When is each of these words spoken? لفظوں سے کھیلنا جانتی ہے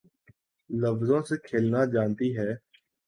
لفظوں 0.69 1.21
سے 1.23 1.35
کھیلنا 1.39 1.83
جانتی 1.93 2.35
ہے 2.37 2.51